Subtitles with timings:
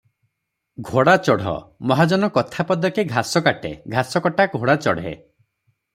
[0.87, 1.53] ଘୋଡ଼ାଚଢ଼;
[1.91, 5.15] ମହାଜନ କଥା ପଦକେ ଘାସ କାଟେ-ଘାସକଟା ଘୋଡ଼ା ଚଢ଼େ।